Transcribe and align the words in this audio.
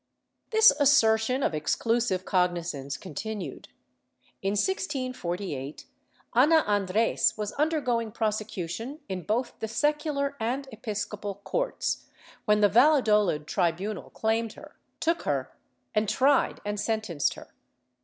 ^ 0.47 0.51
This 0.51 0.71
assertion 0.79 1.43
of 1.43 1.53
exclusive 1.53 2.25
cognizance 2.25 2.97
continued. 2.97 3.67
In 4.41 4.53
1648, 4.53 5.85
Ana 6.33 6.63
Andres 6.65 7.35
was 7.37 7.51
undergoing 7.51 8.11
prosecution 8.11 9.01
in 9.07 9.21
both 9.21 9.59
the 9.59 9.67
secular 9.67 10.35
and 10.39 10.67
episcopal 10.71 11.35
courts, 11.43 12.07
when 12.45 12.61
the 12.61 12.69
^'alladolid 12.71 13.45
tribunal 13.45 14.09
claimed 14.09 14.53
her, 14.53 14.75
took 14.99 15.21
her 15.21 15.55
and 15.93 16.09
tried 16.09 16.61
and 16.65 16.79
sentenced 16.79 17.35
her. 17.35 17.53